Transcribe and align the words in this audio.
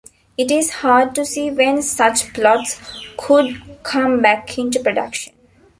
It 0.35 0.49
is 0.49 0.71
hard 0.81 1.13
to 1.13 1.23
see 1.23 1.51
when 1.51 1.83
such 1.83 2.33
plots 2.33 2.81
could 3.19 3.61
come 3.83 4.19
back 4.19 4.57
into 4.57 4.79
production. 4.79 5.35